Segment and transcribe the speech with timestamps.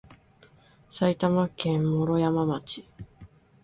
[0.89, 2.87] 埼玉県毛呂山町